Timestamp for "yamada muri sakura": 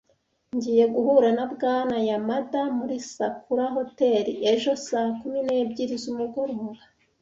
2.09-3.65